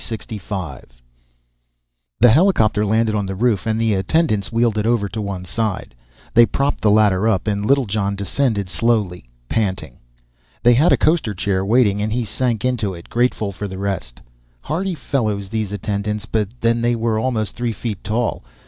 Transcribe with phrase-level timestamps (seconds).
[0.09, 1.01] Littlejohn 2065
[2.21, 5.93] The helicopter landed on the roof, and the attendants wheeled it over to one side.
[6.33, 9.99] They propped the ladder up, and Littlejohn descended slowly, panting.
[10.63, 14.21] They had a coasterchair waiting and he sank into it, grateful for the rest.
[14.61, 18.41] Hardy fellows, these attendants, but then they were almost three feet tall.